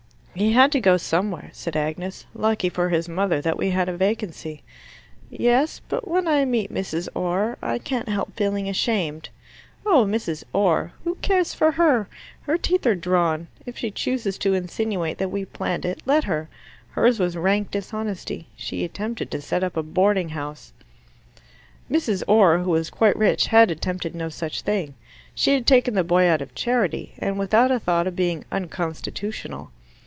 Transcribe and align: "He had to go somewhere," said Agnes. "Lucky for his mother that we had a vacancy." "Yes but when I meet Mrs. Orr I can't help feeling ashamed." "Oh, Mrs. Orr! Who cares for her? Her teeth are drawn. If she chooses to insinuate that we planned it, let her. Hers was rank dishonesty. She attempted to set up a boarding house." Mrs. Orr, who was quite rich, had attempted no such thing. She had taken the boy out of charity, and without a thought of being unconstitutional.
"He 0.33 0.53
had 0.53 0.71
to 0.71 0.79
go 0.79 0.95
somewhere," 0.95 1.49
said 1.51 1.75
Agnes. 1.75 2.25
"Lucky 2.33 2.69
for 2.69 2.87
his 2.87 3.09
mother 3.09 3.41
that 3.41 3.57
we 3.57 3.71
had 3.71 3.89
a 3.89 3.97
vacancy." 3.97 4.63
"Yes 5.29 5.81
but 5.89 6.07
when 6.07 6.25
I 6.25 6.45
meet 6.45 6.73
Mrs. 6.73 7.09
Orr 7.13 7.57
I 7.61 7.77
can't 7.79 8.07
help 8.07 8.33
feeling 8.37 8.69
ashamed." 8.69 9.27
"Oh, 9.85 10.05
Mrs. 10.05 10.45
Orr! 10.53 10.93
Who 11.03 11.15
cares 11.15 11.53
for 11.53 11.71
her? 11.73 12.07
Her 12.43 12.57
teeth 12.57 12.85
are 12.87 12.95
drawn. 12.95 13.49
If 13.65 13.77
she 13.77 13.91
chooses 13.91 14.37
to 14.39 14.53
insinuate 14.53 15.17
that 15.17 15.29
we 15.29 15.43
planned 15.43 15.83
it, 15.83 15.99
let 16.05 16.23
her. 16.23 16.47
Hers 16.91 17.19
was 17.19 17.35
rank 17.35 17.69
dishonesty. 17.69 18.47
She 18.55 18.85
attempted 18.85 19.29
to 19.31 19.41
set 19.41 19.65
up 19.65 19.75
a 19.75 19.83
boarding 19.83 20.29
house." 20.29 20.71
Mrs. 21.91 22.23
Orr, 22.25 22.59
who 22.59 22.69
was 22.71 22.89
quite 22.89 23.17
rich, 23.17 23.47
had 23.47 23.69
attempted 23.69 24.15
no 24.15 24.29
such 24.29 24.61
thing. 24.61 24.93
She 25.35 25.53
had 25.53 25.67
taken 25.67 25.93
the 25.93 26.05
boy 26.05 26.25
out 26.25 26.41
of 26.41 26.55
charity, 26.55 27.15
and 27.19 27.37
without 27.37 27.69
a 27.69 27.79
thought 27.79 28.07
of 28.07 28.15
being 28.15 28.45
unconstitutional. 28.49 29.71